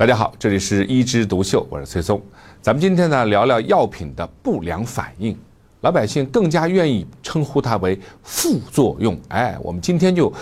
[0.00, 2.18] 大家好，这里是一枝独秀，我是崔松。
[2.62, 5.36] 咱们今天呢聊聊药品的不良反应，
[5.82, 9.20] 老百姓更加愿意称呼它为副作用。
[9.28, 10.32] 哎，我们今天就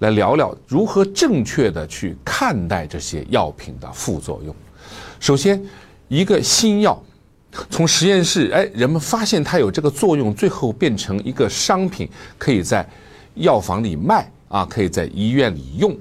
[0.00, 4.54] 来聊聊如何正确的去看待这些药品的副作用。
[5.18, 5.64] 首先，
[6.08, 7.02] 一个新药
[7.70, 12.86] 从实验室，哎，人们发现它有这个作用，最后变成一个商品，可以在
[13.36, 15.96] 药房里卖啊，可以在医院里用，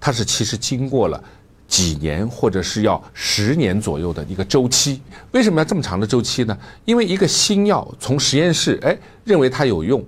[0.00, 1.22] 它是其实经过了。
[1.70, 6.58] 几年或者是要十年左右的一个周期，为什么要这么长的周期呢？
[6.84, 10.04] 因为一个新药从实验室哎认为它有用，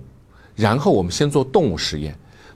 [0.57, 2.13] 然后我们先做动物实验，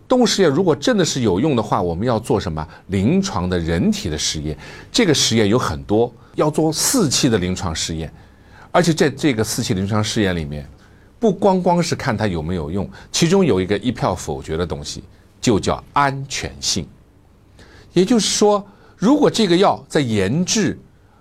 [0.09, 2.67] 动物实验如果真的是有用的话，我们要做什么？
[2.87, 4.57] 临床的人体的实验，
[4.91, 8.11] 这个实验有很多，要做四期的临床试验，
[8.73, 10.67] 而且在这个四期临床试验里面，
[11.17, 15.01] 不光光是看它有没有用，其中有一个一票否决的东西，
[15.39, 16.85] 就叫安全性，
[17.93, 18.61] 也就是说。
[18.97, 20.77] 如果这个药在研制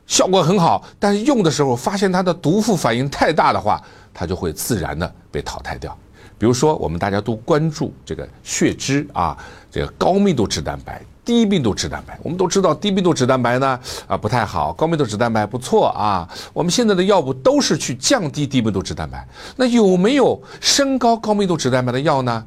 [0.07, 3.81] 效果很好，但是用的时候发现它的毒副反应太大的话，
[4.15, 5.97] 它就会自然的被淘汰掉。
[6.39, 9.37] 比如说，我们大家都关注这个血脂啊，
[9.71, 12.19] 这个高密度脂蛋白、低密度脂蛋白。
[12.23, 16.29] 我们都知道低密度脂蛋白呢啊不太好，高密度脂蛋白不错啊。
[16.53, 19.27] 我们现在的药物都是去降低低密度脂蛋白。
[19.57, 22.45] 那有没有升高高密度脂蛋白的药呢？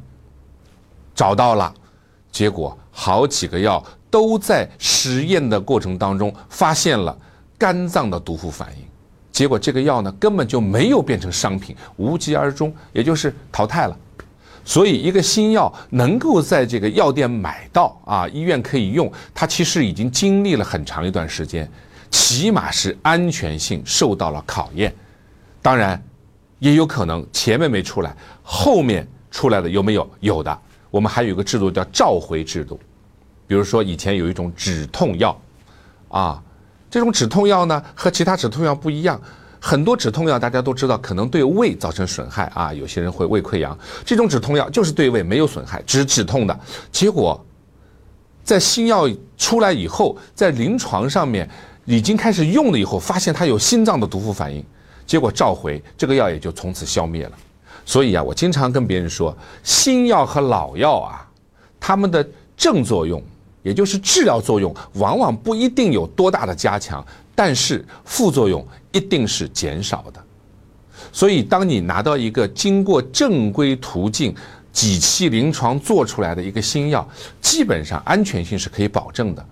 [1.16, 1.74] 找到了，
[2.32, 3.84] 结果好几个药。
[4.10, 7.18] 都在实验的过程当中发现了
[7.58, 8.84] 肝脏的毒副反应，
[9.32, 13.98] 结果这个药呢根本就没有变成商品，无疾而终，也就是淘汰了。
[14.66, 21.70] 所以一个新药能够在这个药店买到啊，医院可以用，它其实已经经历了很长一段时间，
[22.12, 24.94] 起码是安全性受到了考验。
[25.62, 26.02] 当然，
[26.60, 30.08] 也有可能前面没出来，后面出来的有没有？
[30.20, 30.60] 有的。
[30.92, 32.80] 我们还有一个制度叫召回制度。
[33.50, 35.36] 比如说，以前有一种止痛药，
[36.08, 36.40] 啊，
[36.88, 39.20] 这种止痛药呢和其他止痛药不一样。
[39.60, 43.76] 很多止痛药大家都知道，可能对胃造成损害啊，有些人会胃溃疡。
[44.06, 46.60] 这种止痛药就是对胃没有损害，只是止痛的。
[46.92, 47.44] 结果，
[48.44, 51.50] 在新药出来以后，在临床上面
[51.86, 54.64] 已经开始用了以后，发现它有心脏的毒副反应，
[55.08, 57.32] 结果召回这个药也就从此消灭了。
[57.84, 61.28] 所以啊，我经常跟别人说，新药和老药啊，
[61.80, 62.24] 他们的
[62.56, 63.20] 正作用。
[63.70, 70.20] 也就是治疗作用往往不一定有多大的加强，但是副作用一定是减少的。
[71.12, 74.36] 所以，当你拿到一个经过正规途径、
[74.74, 77.08] 几期临床做出来的一个新药，
[77.40, 79.46] 基本上安全性是可以保证的。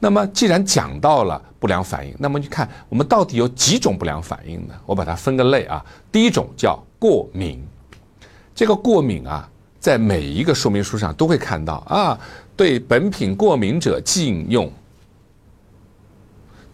[0.00, 4.74] 那么，既然讲到了不良反应，那么你看我们到底有几种不良反应呢？
[4.86, 5.84] 我把它分个类啊。
[6.10, 7.62] 第一种叫过敏，
[8.54, 9.48] 这个过敏啊，
[9.78, 12.18] 在每一个说明书上都会看到啊。
[12.60, 14.70] 对本品过敏者禁用，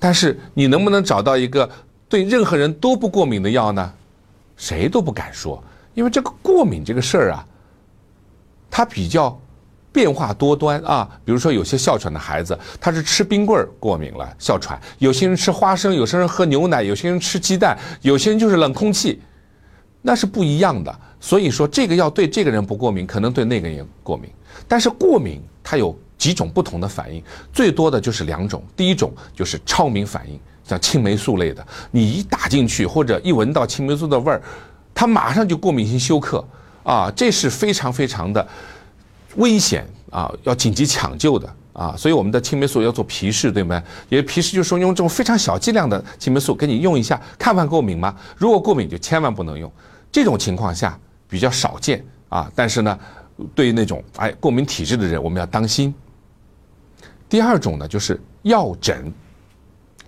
[0.01, 1.71] 但是你能不能找到一个
[2.09, 3.95] 对任何人都不过敏的药呢？
[4.57, 5.63] 谁都不敢说，
[5.95, 7.47] 因为这个过敏这个事儿啊，
[8.69, 9.41] 它比较
[9.93, 11.09] 变化多端啊。
[11.25, 19.23] 比如说，有些哮喘的孩子，他是吃冰棍儿过敏了哮喘；有些人吃花生，有些人喝牛奶，有些人吃鸡蛋，有些人就是冷空气，
[20.06, 20.97] 那是不一样的。
[21.21, 24.31] 所以说，这个药对这个人不过敏，可能对那个人过敏。
[24.69, 27.21] 但是过敏它有几种不同的反应，
[27.53, 28.62] 最多的就是两种。
[28.77, 34.41] 第一种就是超敏反应，像青霉素类的，你一打进去或者一闻到青霉素的味儿，
[34.95, 36.45] 它马上就过敏性休克
[36.84, 38.47] 啊，这是非常非常的
[39.34, 41.97] 危险啊，要紧急抢救的啊。
[41.97, 43.83] 所以我们的青霉素要做皮试，对吗？
[44.09, 48.15] 也皮试就是说用这种非常小剂量的青霉素给你用一下，看看过敏吗？
[48.37, 49.71] 如果过敏就千万不能用。
[50.16, 52.99] 这种情况下比较少见啊，但是呢。
[53.54, 55.94] 对那种哎过敏体质的人，我们要当心。
[57.28, 59.12] 第二种呢，就是药疹，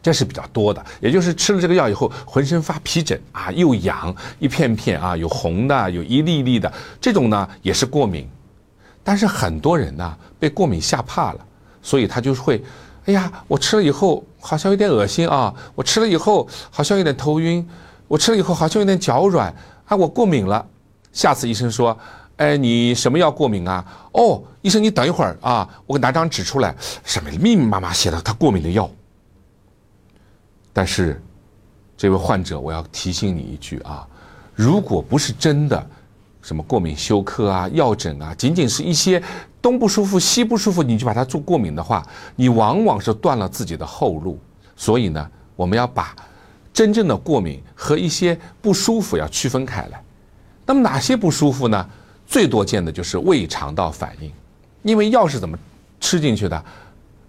[0.00, 8.26] 这是比较多的，也就是吃了这个药以后，浑身发皮疹啊，又痒，一片片啊，有红的，有一粒粒的，这种呢也是过敏。
[9.04, 11.46] 但是很多人呢被过敏吓怕了，
[11.82, 12.64] 所以他就会，
[13.04, 17.68] 哎呀，我吃了以后好像有点恶心啊，我吃了以后好像有点头晕，
[18.06, 19.54] 我吃了以后好像有点脚软
[19.88, 20.64] 啊，我过敏了。
[21.12, 21.98] 下次医生说。
[22.38, 23.84] 哎，你什么药过敏啊？
[24.12, 28.88] 哦，医生，你等一会儿啊，我给拿张纸出来，上面密密麻麻写了他过敏的药。
[30.72, 31.20] 但是，
[31.96, 34.06] 这位患者，我要提醒你一句啊，
[34.54, 35.84] 如果不是真的
[36.40, 39.20] 什么过敏休克啊、药疹啊，仅仅是一些
[39.60, 42.06] 东不舒服、西不舒服，你就把它做过敏的话，
[42.36, 44.38] 你往往是断了自己的后路。
[44.76, 46.14] 所以呢，我们要把
[46.78, 50.00] 真正的过敏和一些不舒服要区分开来。
[50.64, 51.84] 那么哪些不舒服呢？
[52.24, 54.30] 最多见的就是胃肠道反应，
[54.84, 55.58] 因为药是怎么
[55.98, 56.64] 吃进去的？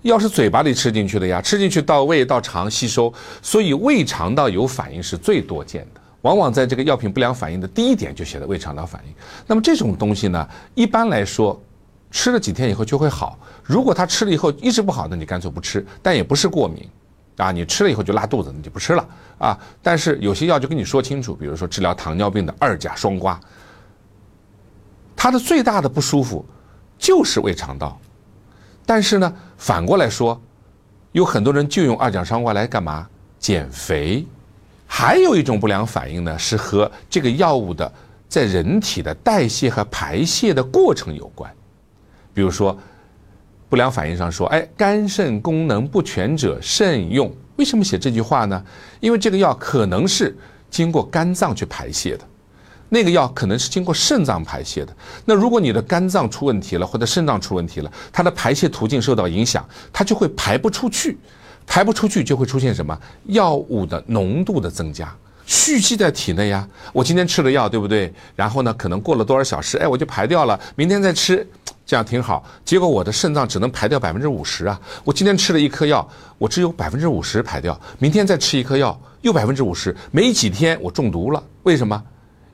[0.03, 3.11] 药是嘴巴里吃进去的呀，吃进去到胃到肠吸收，
[3.41, 6.01] 所以胃肠道有反应是最多见的。
[6.21, 9.13] 往往在这个药品不良反应的第一点就写的胃肠道反应。
[9.47, 11.59] 那么这种东西呢，一般来说，
[12.11, 13.39] 吃了几天以后就会好。
[13.63, 15.83] 如果他吃了以后一直不好，那你干脆不吃。
[16.03, 16.87] 但也不是过敏，
[17.39, 19.07] 啊，你吃了以后就拉肚子，你就不吃了
[19.37, 19.57] 啊。
[19.81, 23.37] 但是有些药就跟你说清楚，比如说治疗糖尿病的二甲双胍，
[25.15, 26.45] 它的最大的不舒服
[26.97, 27.97] 就是胃肠道。
[28.85, 30.39] 但是呢，反过来说，
[31.13, 33.07] 有很多人就用二甲双胍来干嘛？
[33.39, 34.25] 减肥。
[34.85, 37.89] 还有一种不良反应呢，是和这个药物的
[38.27, 41.49] 在人体的代谢和排泄的过程有关。
[42.33, 42.77] 比如说，
[43.69, 47.31] 不良反应上说，哎，肝肾功能不全者慎用。
[47.55, 48.63] 为什么写这句话呢？
[48.99, 50.35] 因为这个药可能是
[50.71, 52.25] 经过肝脏去排泄的，
[52.89, 54.95] 那个药可能是经过肾脏排泄的。
[55.25, 59.63] 那如果你的肝脏出问题了，或者肾脏出问题了，它的排泄途径受到影响，
[59.93, 61.17] 它就会排不出去。
[61.67, 65.15] 排不出去就会出现什么药物的浓度的增加，
[65.49, 66.65] 蓄积在体内呀。
[66.93, 68.13] 我今天吃了药，对不对？
[68.35, 70.57] 然后呢，可能过了多少小时，哎，我就排掉了。
[70.75, 71.45] 明天再吃，
[71.87, 72.45] 这样挺好。
[72.63, 74.79] 结果我的肾脏只能排掉百分之五十啊。
[75.03, 76.07] 我今天吃了一颗药，
[76.37, 77.79] 我只有百分之五十排掉。
[77.97, 79.95] 明天再吃一颗药，又百分之五十。
[80.11, 81.99] 没几天我中毒了，为什么？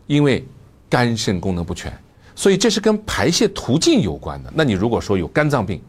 [0.07, 0.47] 因为
[0.89, 1.92] 肝肾功能不全。
[2.33, 4.50] 所以这是跟排泄途径有关的。
[4.56, 5.81] 那你如果说有肝脏病，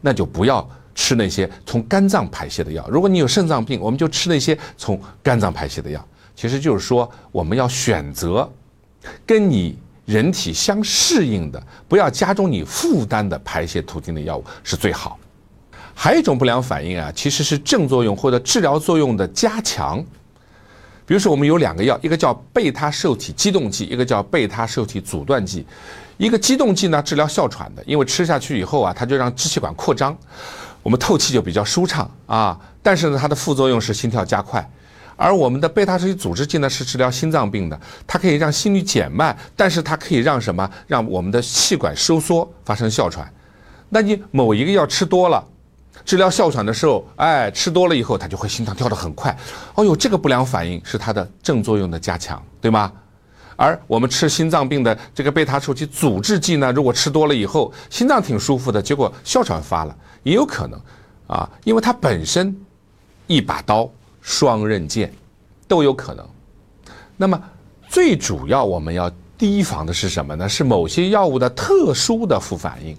[0.00, 0.64] 那就不要。
[0.94, 6.06] 吃那些从肝脏排泄的药，如果你有肾脏病，我们就吃那些从肝脏排泄的药。
[6.34, 8.50] 其实就是说，我们要选择
[9.26, 15.18] 跟你人体相适应的，不要加重你负担的排泄途径的药物是最好。
[15.94, 20.04] 还有一种不良反应啊，其实是正作用或者治疗作用的加强。
[21.04, 25.66] 比如说，我们有两个药，一个叫贝塔受体激动剂，一个叫贝塔受体阻断剂。
[26.16, 30.16] 一个激动剂呢，治疗哮喘的，因为吃下去以后啊，它就让支气管扩张。
[30.82, 34.66] 我们透气就比较舒畅啊，但是呢，它的副作用是心跳加快。
[35.22, 40.68] 而我们的贝塔受体阻滞剂呢，是治疗心脏病的，它可以让心率减慢，但是它可以让什么？
[40.88, 43.32] 让我们的气管收缩，发生哮喘。
[43.88, 45.44] 那你某一个药吃多了，
[46.04, 49.36] 治疗哮喘的时候，哎，吃多了以后，它就会心脏跳得很快。
[49.76, 52.90] 哦呦，这个不良反应是它的正作用的加强，对吗？
[53.54, 59.96] 而我们吃心脏病的这个贝塔受体阻滞剂呢，如果吃多了以后，心脏挺舒服的，结果哮喘发了。
[60.24, 60.80] 也有可能，
[61.28, 62.56] 啊，因为它本身
[63.28, 63.88] 一把刀
[64.22, 65.12] 双刃剑
[65.68, 66.26] 都有可能。
[67.18, 67.38] 那么
[67.90, 70.48] 最主要我们要提防的是什么呢？
[70.48, 72.96] 是某些药物的特殊的副反应。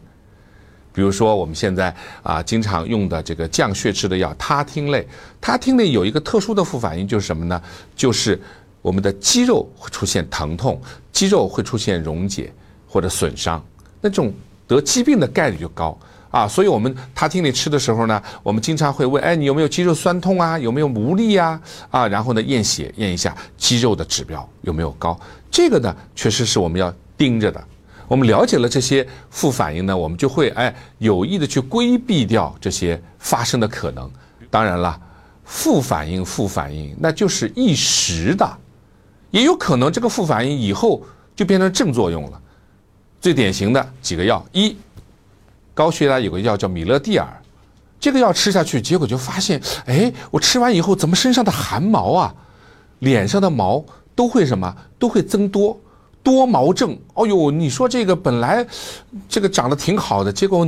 [0.93, 5.07] 比如说我们现在啊经常用的这个降血脂的药他汀类，
[5.41, 7.59] 他汀类有一个特殊的副反应就是什么呢？
[7.95, 8.39] 就是
[8.81, 10.79] 我们的肌肉会出现疼痛，
[11.11, 12.53] 肌肉会出现溶解
[12.87, 13.65] 或者损伤，
[13.99, 14.31] 那种
[14.67, 15.97] 得疾病的概率就高。
[16.33, 20.57] 啊，所以我们他听你吃的时候呢，我们经常会问，哎，你有没有肌肉酸痛啊？
[20.57, 21.61] 有没有无力啊？
[21.91, 25.15] 啊，然后呢，验血验一下肌肉的指标有没有高？
[25.51, 27.63] 这个呢，确实是我们要盯着的。
[28.07, 34.09] 我们了解了这些副反应呢，我们就会哎有意的去规避掉这些发生的可能。
[34.49, 34.99] 当然了，
[35.45, 38.57] 副反应副反应那就是一时的，
[39.29, 40.99] 也有可能这个副反应以后
[41.35, 42.41] 就变成正作用了。
[43.21, 44.75] 最典型的几个药一。
[45.73, 47.27] 高血压有个药叫米勒地尔，
[47.99, 52.33] 这个药吃下去，结果就发现，哎，我吃完以后怎么身上的汗毛啊，
[52.99, 55.79] 脸上的毛都会什么，都会增多，
[56.21, 56.97] 多毛症。
[57.13, 58.65] 哦呦，你说这个本来
[59.27, 60.67] 这个长得挺好的，结果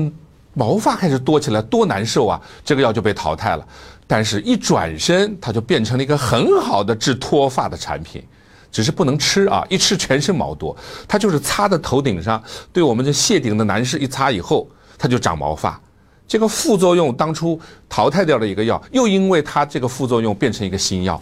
[0.53, 2.41] 毛发开始多起来，多难受啊！
[2.63, 3.67] 这个药就被淘汰了。
[4.07, 8.23] 但是，一转身，它就变成了一个很好的治脱发的产品，
[8.71, 10.73] 只是不能吃啊，一吃全身毛多。
[11.07, 14.67] 它就是擦在头顶上，对我们这谢顶的男士一擦以后。
[14.97, 15.79] 它就长毛发，
[16.27, 21.21] 这个副作用当初淘汰掉了一个药，又因为它这个副作用变成一个新药。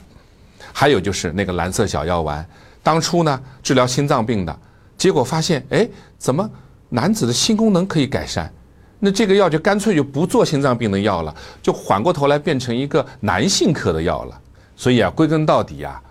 [0.72, 2.44] 还有就是那个蓝色小药丸，
[2.82, 4.60] 当初呢治疗心脏病的，
[4.98, 5.88] 结果发现哎，
[6.18, 6.50] 怎么
[6.90, 8.52] 男子的性功能可以改善？
[9.00, 14.42] 那这个药就干脆就不做心脏病的药了，就缓过头来变成一个男性科的药了。
[14.76, 16.02] 所以啊，归根到底啊，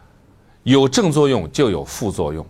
[0.63, 2.47] 有正作用就有副作用，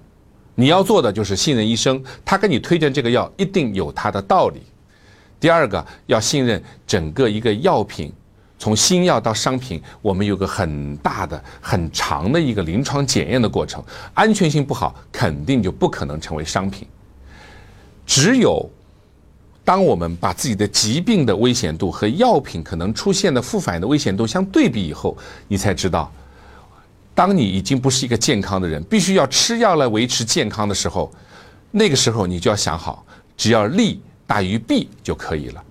[0.55, 4.61] 你要做的就是信任医生，他给你推荐这个药一定有他的道理。
[5.43, 8.13] 第二个要信任整个一个药品，
[8.61, 13.83] 从新药到商品，我们有个很大的、很长的一个临床检验的过程，
[14.15, 16.87] 安全性不好，肯定就不可能成为商品。
[18.07, 18.71] 只有
[19.65, 25.19] 当我们把自己的疾病的危险度和药品可能出现的副反应的危险度相对比以后，
[25.49, 26.09] 你才知道，
[27.17, 31.13] 当你已经不是一个健康的人，必须要吃药来维持健康的时候，
[31.73, 33.05] 那个时候你就要想好，
[33.37, 34.01] 只要利。
[34.33, 35.63] 大于 B 就可以了，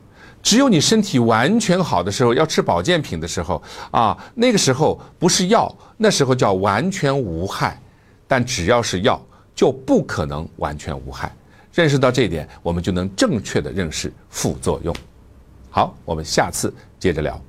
[0.43, 7.81] 只有你身体完全好的时候，要吃保健品的时候啊，那个时候不是药，那时候叫完全无害。
[8.27, 9.19] 但只要是药，
[9.55, 11.35] 就不可能完全无害。
[11.73, 14.95] 认识到这一点，我们就能正确的认识副作用。
[15.71, 17.41] 好，我们下次接着聊。